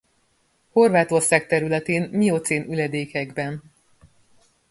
[0.71, 3.63] Horvátország területén miocén üledékekben.